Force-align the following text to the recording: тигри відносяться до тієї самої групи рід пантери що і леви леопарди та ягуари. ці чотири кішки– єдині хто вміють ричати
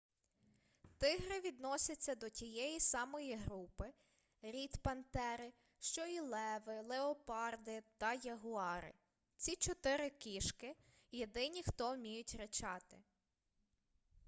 тигри 0.99 1.39
відносяться 1.39 2.15
до 2.15 2.29
тієї 2.29 2.79
самої 2.79 3.35
групи 3.35 3.93
рід 4.41 4.77
пантери 4.81 5.53
що 5.79 6.05
і 6.05 6.19
леви 6.19 6.81
леопарди 6.81 7.83
та 7.97 8.13
ягуари. 8.13 8.93
ці 9.37 9.55
чотири 9.55 10.09
кішки– 10.09 10.75
єдині 11.11 11.63
хто 11.63 11.95
вміють 11.95 12.35
ричати 12.39 12.97